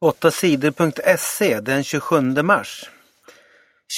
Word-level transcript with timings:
8 0.00 0.30
sidor.se 0.30 1.60
den 1.60 1.84
27 1.84 2.42
mars. 2.42 2.90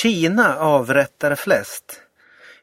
Kina 0.03 0.57
avrättar 0.57 1.35
flest. 1.35 2.01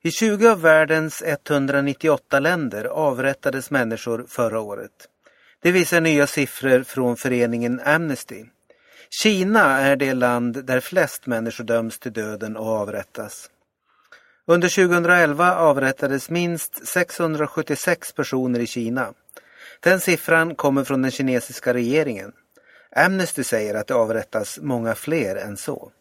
I 0.01 0.11
20 0.11 0.47
av 0.47 0.61
världens 0.61 1.23
198 1.25 2.39
länder 2.39 2.85
avrättades 2.85 3.71
människor 3.71 4.25
förra 4.27 4.59
året. 4.59 4.91
Det 5.61 5.71
visar 5.71 6.01
nya 6.01 6.27
siffror 6.27 6.83
från 6.83 7.17
föreningen 7.17 7.81
Amnesty. 7.85 8.45
Kina 9.23 9.79
är 9.79 9.95
det 9.95 10.13
land 10.13 10.65
där 10.65 10.79
flest 10.79 11.25
människor 11.25 11.63
döms 11.63 11.99
till 11.99 12.13
döden 12.13 12.57
och 12.57 12.67
avrättas. 12.67 13.49
Under 14.47 14.69
2011 14.69 15.55
avrättades 15.55 16.29
minst 16.29 16.87
676 16.87 18.13
personer 18.13 18.59
i 18.59 18.67
Kina. 18.67 19.13
Den 19.79 19.99
siffran 19.99 20.55
kommer 20.55 20.83
från 20.83 21.01
den 21.01 21.11
kinesiska 21.11 21.73
regeringen. 21.73 22.31
Amnesty 22.95 23.43
säger 23.43 23.75
att 23.75 23.87
det 23.87 23.95
avrättas 23.95 24.59
många 24.61 24.95
fler 24.95 25.35
än 25.35 25.57
så. 25.57 25.91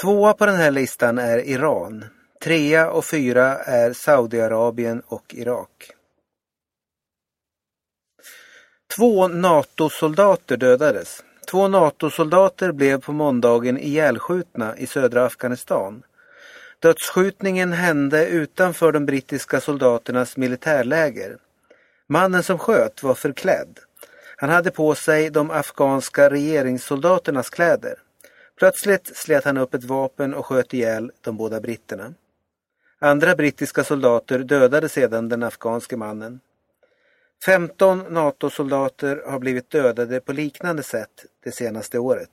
Tvåa 0.00 0.32
på 0.32 0.46
den 0.46 0.56
här 0.56 0.70
listan 0.70 1.18
är 1.18 1.38
Iran. 1.38 2.04
Trea 2.40 2.90
och 2.90 3.04
fyra 3.04 3.56
är 3.56 3.92
Saudiarabien 3.92 5.02
och 5.06 5.34
Irak. 5.34 5.90
Två 8.96 9.28
NATO-soldater 9.28 10.56
dödades. 10.56 11.24
Två 11.50 11.68
NATO-soldater 11.68 12.72
blev 12.72 13.00
på 13.00 13.12
måndagen 13.12 13.78
ihjälskjutna 13.78 14.76
i 14.76 14.86
södra 14.86 15.24
Afghanistan. 15.24 16.02
Dödsskjutningen 16.78 17.72
hände 17.72 18.26
utanför 18.26 18.92
de 18.92 19.06
brittiska 19.06 19.60
soldaternas 19.60 20.36
militärläger. 20.36 21.36
Mannen 22.06 22.42
som 22.42 22.58
sköt 22.58 23.02
var 23.02 23.14
förklädd. 23.14 23.78
Han 24.40 24.50
hade 24.50 24.70
på 24.70 24.94
sig 24.94 25.30
de 25.30 25.50
afghanska 25.50 26.30
regeringssoldaternas 26.30 27.50
kläder. 27.50 27.94
Plötsligt 28.56 29.16
slet 29.16 29.44
han 29.44 29.56
upp 29.56 29.74
ett 29.74 29.84
vapen 29.84 30.34
och 30.34 30.46
sköt 30.46 30.74
ihjäl 30.74 31.12
de 31.20 31.36
båda 31.36 31.60
britterna. 31.60 32.14
Andra 32.98 33.36
brittiska 33.36 33.84
soldater 33.84 34.38
dödade 34.38 34.88
sedan 34.88 35.28
den 35.28 35.42
afghanske 35.42 35.96
mannen. 35.96 36.40
15 37.44 37.98
NATO-soldater 37.98 39.22
har 39.26 39.38
blivit 39.38 39.70
dödade 39.70 40.20
på 40.20 40.32
liknande 40.32 40.82
sätt 40.82 41.26
det 41.44 41.52
senaste 41.52 41.98
året. 41.98 42.30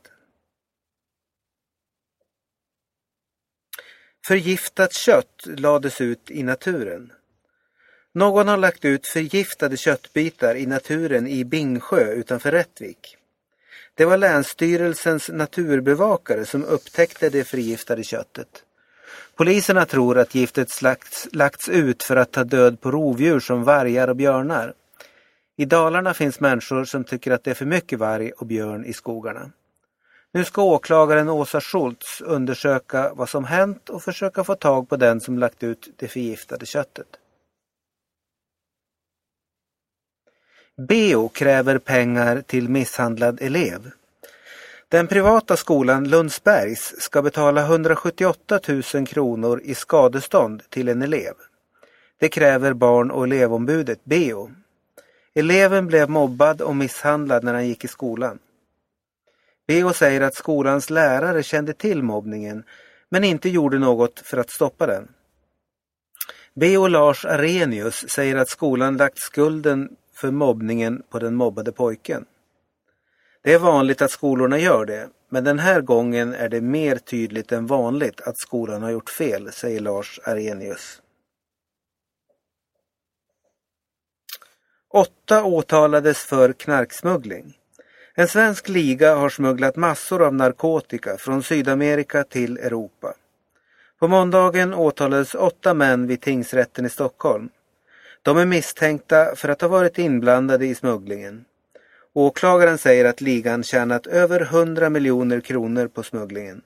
Förgiftat 4.27 4.93
kött 4.93 5.45
lades 5.45 6.01
ut 6.01 6.31
i 6.31 6.43
naturen. 6.43 7.13
Någon 8.15 8.47
har 8.47 8.57
lagt 8.57 8.85
ut 8.85 9.07
förgiftade 9.07 9.77
köttbitar 9.77 10.55
i 10.55 10.65
naturen 10.65 11.27
i 11.27 11.45
Bingsjö 11.45 12.11
utanför 12.11 12.51
Rättvik. 12.51 13.17
Det 13.95 14.05
var 14.05 14.17
Länsstyrelsens 14.17 15.29
naturbevakare 15.29 16.45
som 16.45 16.63
upptäckte 16.63 17.29
det 17.29 17.43
förgiftade 17.43 18.03
köttet. 18.03 18.47
Poliserna 19.35 19.85
tror 19.85 20.17
att 20.17 20.35
giftet 20.35 20.69
slagts, 20.69 21.27
lagts 21.31 21.69
ut 21.69 22.03
för 22.03 22.15
att 22.15 22.31
ta 22.31 22.43
död 22.43 22.81
på 22.81 22.91
rovdjur 22.91 23.39
som 23.39 23.63
vargar 23.63 24.07
och 24.07 24.15
björnar. 24.15 24.73
I 25.57 25.65
Dalarna 25.65 26.13
finns 26.13 26.39
människor 26.39 26.85
som 26.85 27.03
tycker 27.03 27.31
att 27.31 27.43
det 27.43 27.51
är 27.51 27.55
för 27.55 27.65
mycket 27.65 27.99
varg 27.99 28.31
och 28.31 28.45
björn 28.45 28.85
i 28.85 28.93
skogarna. 28.93 29.51
Nu 30.31 30.45
ska 30.45 30.63
åklagaren 30.63 31.29
Åsa 31.29 31.61
Schultz 31.61 32.21
undersöka 32.21 33.13
vad 33.13 33.29
som 33.29 33.45
hänt 33.45 33.89
och 33.89 34.03
försöka 34.03 34.43
få 34.43 34.55
tag 34.55 34.89
på 34.89 34.97
den 34.97 35.21
som 35.21 35.39
lagt 35.39 35.63
ut 35.63 35.89
det 35.97 36.07
förgiftade 36.07 36.65
köttet. 36.65 37.07
Beo 40.77 41.29
kräver 41.29 41.77
pengar 41.77 42.41
till 42.41 42.69
misshandlad 42.69 43.41
elev. 43.41 43.91
Den 44.87 45.07
privata 45.07 45.57
skolan 45.57 46.09
Lundsbergs 46.09 46.93
ska 46.97 47.21
betala 47.21 47.61
178 47.61 48.59
000 48.93 49.07
kronor 49.07 49.61
i 49.63 49.75
skadestånd 49.75 50.61
till 50.69 50.89
en 50.89 51.01
elev. 51.01 51.33
Det 52.19 52.29
kräver 52.29 52.73
barn 52.73 53.11
och 53.11 53.23
elevombudet 53.23 54.05
Beo. 54.05 54.51
Eleven 55.33 55.87
blev 55.87 56.09
mobbad 56.09 56.61
och 56.61 56.75
misshandlad 56.75 57.43
när 57.43 57.53
han 57.53 57.67
gick 57.67 57.83
i 57.83 57.87
skolan. 57.87 58.39
Beo 59.67 59.93
säger 59.93 60.21
att 60.21 60.35
skolans 60.35 60.89
lärare 60.89 61.43
kände 61.43 61.73
till 61.73 62.03
mobbningen 62.03 62.63
men 63.09 63.23
inte 63.23 63.49
gjorde 63.49 63.79
något 63.79 64.19
för 64.19 64.37
att 64.37 64.49
stoppa 64.49 64.87
den. 64.87 65.07
Beo 66.53 66.87
Lars 66.87 67.25
Arrhenius 67.25 68.09
säger 68.09 68.35
att 68.35 68.49
skolan 68.49 68.97
lagt 68.97 69.17
skulden 69.17 69.89
för 70.15 70.31
mobbningen 70.31 71.03
på 71.09 71.19
den 71.19 71.35
mobbade 71.35 71.71
pojken. 71.71 72.25
Det 73.43 73.53
är 73.53 73.59
vanligt 73.59 74.01
att 74.01 74.11
skolorna 74.11 74.57
gör 74.59 74.85
det, 74.85 75.09
men 75.29 75.43
den 75.43 75.59
här 75.59 75.81
gången 75.81 76.33
är 76.33 76.49
det 76.49 76.61
mer 76.61 76.95
tydligt 76.95 77.51
än 77.51 77.67
vanligt 77.67 78.21
att 78.21 78.37
skolan 78.37 78.83
har 78.83 78.91
gjort 78.91 79.09
fel, 79.09 79.51
säger 79.51 79.79
Lars 79.79 80.19
Arrhenius. 80.23 81.01
Åtta 84.93 85.43
åtalades 85.43 86.25
för 86.25 86.53
knarksmuggling. 86.53 87.57
En 88.15 88.27
svensk 88.27 88.69
liga 88.69 89.15
har 89.15 89.29
smugglat 89.29 89.75
massor 89.75 90.21
av 90.21 90.33
narkotika 90.33 91.17
från 91.17 91.43
Sydamerika 91.43 92.23
till 92.23 92.57
Europa. 92.57 93.13
På 93.99 94.07
måndagen 94.07 94.73
åtalades 94.73 95.35
åtta 95.35 95.73
män 95.73 96.07
vid 96.07 96.21
tingsrätten 96.21 96.85
i 96.85 96.89
Stockholm. 96.89 97.49
De 98.25 98.37
är 98.37 98.45
misstänkta 98.45 99.35
för 99.35 99.49
att 99.49 99.61
ha 99.61 99.67
varit 99.67 99.99
inblandade 99.99 100.65
i 100.65 100.75
smugglingen. 100.75 101.45
Åklagaren 102.13 102.77
säger 102.77 103.05
att 103.05 103.21
ligan 103.21 103.63
tjänat 103.63 104.07
över 104.07 104.41
100 104.41 104.89
miljoner 104.89 105.39
kronor 105.39 105.87
på 105.87 106.03
smugglingen. 106.03 106.61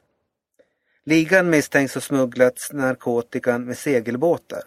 Ligan 1.06 1.50
misstänks 1.50 1.94
ha 1.94 2.02
smugglat 2.02 2.70
narkotikan 2.72 3.66
med 3.66 3.78
segelbåtar. 3.78 4.62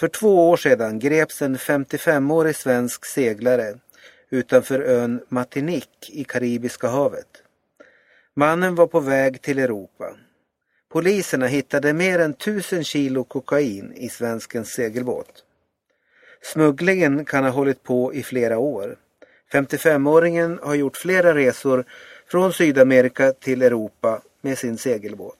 För 0.00 0.08
två 0.08 0.50
år 0.50 0.56
sedan 0.56 0.98
greps 0.98 1.42
en 1.42 1.56
55-årig 1.56 2.56
svensk 2.56 3.04
seglare 3.04 3.74
utanför 4.30 4.80
ön 4.80 5.20
Martinique 5.28 6.12
i 6.12 6.24
Karibiska 6.24 6.88
havet. 6.88 7.42
Mannen 8.34 8.74
var 8.74 8.86
på 8.86 9.00
väg 9.00 9.42
till 9.42 9.58
Europa. 9.58 10.16
Poliserna 10.92 11.46
hittade 11.46 11.92
mer 11.92 12.18
än 12.18 12.34
tusen 12.34 12.84
kilo 12.84 13.24
kokain 13.24 13.92
i 13.92 14.08
svenskens 14.08 14.68
segelbåt. 14.68 15.44
Smugglingen 16.42 17.24
kan 17.24 17.44
ha 17.44 17.50
hållit 17.50 17.82
på 17.82 18.14
i 18.14 18.22
flera 18.22 18.58
år. 18.58 18.96
55-åringen 19.52 20.58
har 20.62 20.74
gjort 20.74 20.96
flera 20.96 21.34
resor 21.34 21.84
från 22.26 22.52
Sydamerika 22.52 23.32
till 23.32 23.62
Europa 23.62 24.22
med 24.40 24.58
sin 24.58 24.78
segelbåt. 24.78 25.36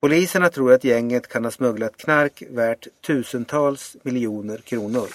Poliserna 0.00 0.48
tror 0.48 0.72
att 0.72 0.84
gänget 0.84 1.28
kan 1.28 1.44
ha 1.44 1.50
smugglat 1.50 1.96
knark 1.96 2.42
värt 2.50 2.86
tusentals 3.06 3.96
miljoner 4.02 4.58
kronor. 4.58 5.08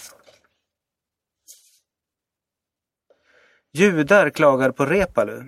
Judar 3.74 4.30
klagar 4.30 4.72
på 4.72 4.86
Repalu. 4.86 5.44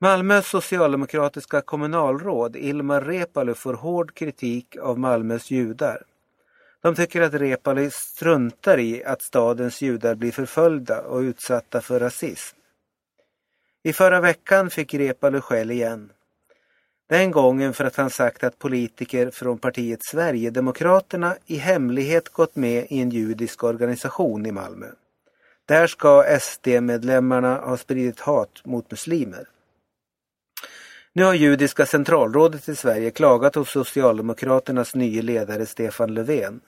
Malmös 0.00 0.46
socialdemokratiska 0.46 1.60
kommunalråd 1.60 2.56
Ilmar 2.56 3.00
Repalu 3.00 3.54
får 3.54 3.74
hård 3.74 4.14
kritik 4.14 4.76
av 4.76 4.98
Malmös 4.98 5.50
judar. 5.50 6.02
De 6.82 6.94
tycker 6.94 7.20
att 7.20 7.34
Reepalu 7.34 7.90
struntar 7.90 8.78
i 8.78 9.04
att 9.04 9.22
stadens 9.22 9.82
judar 9.82 10.14
blir 10.14 10.32
förföljda 10.32 11.02
och 11.02 11.20
utsatta 11.20 11.80
för 11.80 12.00
rasism. 12.00 12.56
I 13.82 13.92
förra 13.92 14.20
veckan 14.20 14.70
fick 14.70 14.94
Reepalu 14.94 15.40
skäll 15.40 15.70
igen. 15.70 16.10
Den 17.08 17.30
gången 17.30 17.74
för 17.74 17.84
att 17.84 17.96
han 17.96 18.10
sagt 18.10 18.44
att 18.44 18.58
politiker 18.58 19.30
från 19.30 19.58
partiet 19.58 20.04
Sverigedemokraterna 20.04 21.36
i 21.46 21.56
hemlighet 21.56 22.28
gått 22.28 22.56
med 22.56 22.86
i 22.90 23.00
en 23.00 23.10
judisk 23.10 23.64
organisation 23.64 24.46
i 24.46 24.52
Malmö. 24.52 24.86
Där 25.66 25.86
ska 25.86 26.38
SD-medlemmarna 26.40 27.54
ha 27.54 27.76
spridit 27.76 28.20
hat 28.20 28.64
mot 28.64 28.90
muslimer. 28.90 29.48
Nu 31.12 31.24
har 31.24 31.34
Judiska 31.34 31.86
centralrådet 31.86 32.68
i 32.68 32.76
Sverige 32.76 33.10
klagat 33.10 33.54
hos 33.54 33.70
Socialdemokraternas 33.70 34.94
nye 34.94 35.22
ledare 35.22 35.66
Stefan 35.66 36.14
Löfven. 36.14 36.60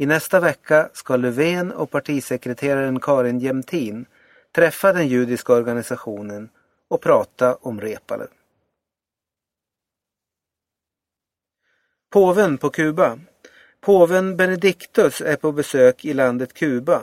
I 0.00 0.06
nästa 0.06 0.40
vecka 0.40 0.90
ska 0.92 1.16
Löfven 1.16 1.72
och 1.72 1.90
partisekreteraren 1.90 3.00
Karin 3.00 3.38
Jämtin 3.38 4.06
träffa 4.54 4.92
den 4.92 5.08
judiska 5.08 5.52
organisationen 5.52 6.48
och 6.88 7.00
prata 7.00 7.54
om 7.54 7.80
Reepalu. 7.80 8.26
Påven 12.10 12.58
på 12.58 12.70
Kuba. 12.70 13.18
Påven 13.80 14.36
Benediktus 14.36 15.20
är 15.20 15.36
på 15.36 15.52
besök 15.52 16.04
i 16.04 16.14
landet 16.14 16.54
Kuba. 16.54 17.02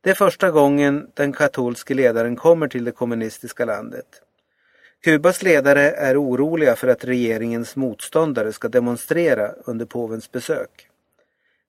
Det 0.00 0.10
är 0.10 0.14
första 0.14 0.50
gången 0.50 1.10
den 1.14 1.32
katolske 1.32 1.94
ledaren 1.94 2.36
kommer 2.36 2.68
till 2.68 2.84
det 2.84 2.92
kommunistiska 2.92 3.64
landet. 3.64 4.22
Kubas 5.04 5.42
ledare 5.42 5.90
är 5.90 6.22
oroliga 6.22 6.76
för 6.76 6.88
att 6.88 7.04
regeringens 7.04 7.76
motståndare 7.76 8.52
ska 8.52 8.68
demonstrera 8.68 9.52
under 9.64 9.86
påvens 9.86 10.32
besök. 10.32 10.85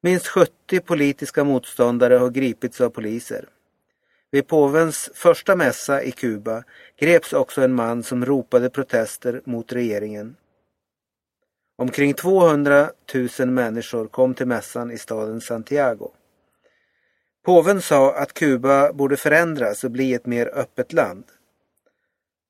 Minst 0.08 0.28
70 0.28 0.80
politiska 0.80 1.44
motståndare 1.44 2.14
har 2.14 2.30
gripits 2.30 2.82
av 2.82 2.90
poliser. 2.90 3.46
Vid 4.32 4.48
påvens 4.48 5.10
första 5.14 5.56
mässa 5.56 6.04
i 6.04 6.12
Kuba 6.12 6.64
greps 7.00 7.34
också 7.34 7.62
en 7.62 7.74
man 7.74 8.04
som 8.04 8.26
ropade 8.26 8.70
protester 8.70 9.42
mot 9.46 9.74
regeringen. 9.74 10.36
Omkring 11.78 12.14
200 12.14 12.90
000 13.40 13.50
människor 13.50 14.08
kom 14.08 14.34
till 14.34 14.48
mässan 14.48 14.92
i 14.92 14.98
staden 14.98 15.42
Santiago. 15.42 16.12
Påven 17.46 17.82
sa 17.82 18.14
att 18.14 18.34
Kuba 18.34 18.94
borde 18.94 19.18
förändras 19.18 19.84
och 19.84 19.92
bli 19.92 20.14
ett 20.14 20.26
mer 20.26 20.48
öppet 20.54 20.94
land. 20.94 21.24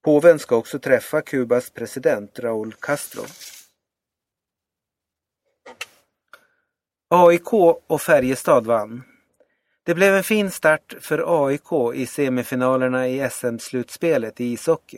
Påven 0.04 0.40
ska 0.40 0.56
också 0.56 0.80
träffa 0.80 1.22
Kubas 1.22 1.70
president 1.70 2.40
Raúl 2.40 2.74
Castro. 2.80 3.24
AIK 7.10 7.54
och 7.88 8.02
Färjestad 8.02 8.66
vann. 8.66 9.04
Det 9.84 9.96
blev 9.96 10.14
en 10.14 10.24
fin 10.24 10.52
start 10.52 10.96
för 11.02 11.48
AIK 11.48 11.96
i 11.96 12.06
semifinalerna 12.06 13.08
i 13.08 13.30
SM-slutspelet 13.30 14.42
i 14.42 14.46
ishockey. 14.46 14.98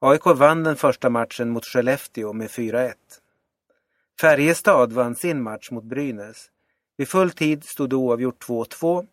AIK 0.00 0.26
vann 0.26 0.64
den 0.64 0.76
första 0.76 1.10
matchen 1.10 1.50
mot 1.50 1.64
Skellefteå 1.64 2.32
med 2.32 2.48
4-1. 2.48 2.92
Färjestad 4.20 4.92
vann 4.92 5.14
sin 5.14 5.42
match 5.42 5.70
mot 5.70 5.84
Brynäs. 5.84 6.50
Vid 6.96 7.08
full 7.08 7.30
tid 7.30 7.64
stod 7.64 7.90
det 7.90 7.96
oavgjort 7.96 8.44
2-2. 8.44 9.06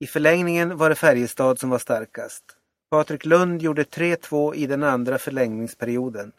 I 0.00 0.06
förlängningen 0.06 0.76
var 0.76 0.88
det 0.88 0.94
Färjestad 0.94 1.58
som 1.58 1.70
var 1.70 1.78
starkast. 1.78 2.44
Patrik 2.90 3.24
Lund 3.24 3.62
gjorde 3.62 3.82
3-2 3.82 4.54
i 4.54 4.66
den 4.66 4.82
andra 4.82 5.18
förlängningsperioden. 5.18 6.32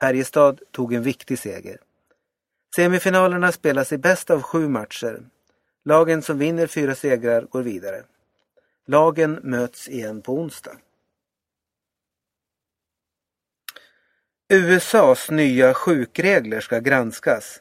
Färjestad 0.00 0.60
tog 0.72 0.94
en 0.94 1.02
viktig 1.02 1.38
seger. 1.38 1.78
Semifinalerna 2.76 3.52
spelas 3.52 3.92
i 3.92 3.98
bäst 3.98 4.30
av 4.30 4.42
sju 4.42 4.68
matcher. 4.68 5.20
Lagen 5.84 6.22
som 6.22 6.38
vinner 6.38 6.66
fyra 6.66 6.94
segrar 6.94 7.42
går 7.42 7.62
vidare. 7.62 8.02
Lagen 8.86 9.40
möts 9.42 9.88
igen 9.88 10.22
på 10.22 10.32
onsdag. 10.32 10.76
USAs 14.48 15.30
nya 15.30 15.74
sjukregler 15.74 16.60
ska 16.60 16.78
granskas. 16.78 17.60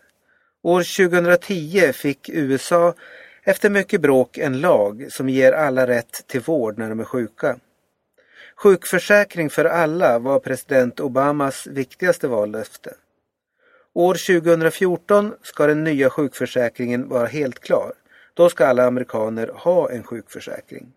År 0.61 1.09
2010 1.09 1.93
fick 1.93 2.29
USA 2.29 2.93
efter 3.43 3.69
mycket 3.69 4.01
bråk 4.01 4.37
en 4.37 4.61
lag 4.61 5.07
som 5.09 5.29
ger 5.29 5.51
alla 5.51 5.87
rätt 5.87 6.27
till 6.27 6.41
vård 6.41 6.77
när 6.77 6.89
de 6.89 6.99
är 6.99 7.03
sjuka. 7.03 7.59
Sjukförsäkring 8.55 9.49
för 9.49 9.65
alla 9.65 10.19
var 10.19 10.39
president 10.39 10.99
Obamas 10.99 11.67
viktigaste 11.67 12.27
vallöfte. 12.27 12.93
År 13.93 14.41
2014 14.41 15.33
ska 15.41 15.67
den 15.67 15.83
nya 15.83 16.09
sjukförsäkringen 16.09 17.09
vara 17.09 17.27
helt 17.27 17.59
klar. 17.59 17.93
Då 18.33 18.49
ska 18.49 18.67
alla 18.67 18.85
amerikaner 18.85 19.47
ha 19.47 19.91
en 19.91 20.03
sjukförsäkring. 20.03 20.93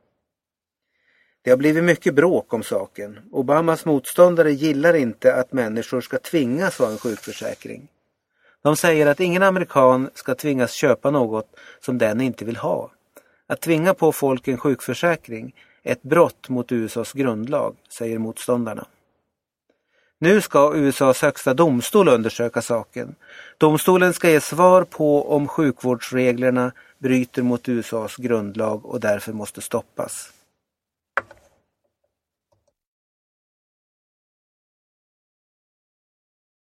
Det 1.42 1.50
har 1.50 1.56
blivit 1.56 1.84
mycket 1.84 2.14
bråk 2.14 2.52
om 2.52 2.62
saken. 2.62 3.18
Obamas 3.30 3.84
motståndare 3.84 4.52
gillar 4.52 4.94
inte 4.94 5.34
att 5.34 5.52
människor 5.52 6.00
ska 6.00 6.18
tvingas 6.18 6.78
ha 6.78 6.90
en 6.90 6.98
sjukförsäkring. 6.98 7.88
De 8.62 8.76
säger 8.76 9.06
att 9.06 9.20
ingen 9.20 9.42
amerikan 9.42 10.10
ska 10.14 10.34
tvingas 10.34 10.72
köpa 10.72 11.10
något 11.10 11.56
som 11.80 11.98
den 11.98 12.20
inte 12.20 12.44
vill 12.44 12.56
ha. 12.56 12.90
Att 13.46 13.60
tvinga 13.60 13.94
på 13.94 14.12
folk 14.12 14.48
en 14.48 14.58
sjukförsäkring 14.58 15.54
är 15.82 15.92
ett 15.92 16.02
brott 16.02 16.48
mot 16.48 16.72
USAs 16.72 17.12
grundlag, 17.12 17.76
säger 17.88 18.18
motståndarna. 18.18 18.86
Nu 20.24 20.40
ska 20.40 20.74
USAs 20.74 21.22
högsta 21.22 21.54
domstol 21.54 22.08
undersöka 22.08 22.62
saken. 22.62 23.14
Domstolen 23.58 24.12
ska 24.12 24.30
ge 24.30 24.40
svar 24.40 24.84
på 24.84 25.32
om 25.34 25.48
sjukvårdsreglerna 25.48 26.72
bryter 26.98 27.42
mot 27.42 27.68
USAs 27.68 28.16
grundlag 28.16 28.86
och 28.86 29.00
därför 29.00 29.32
måste 29.32 29.60
stoppas. 29.60 30.30